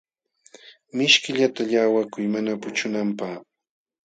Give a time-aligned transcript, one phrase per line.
[0.95, 3.39] Mishkillata llaqwakuy mana puchunanpaq.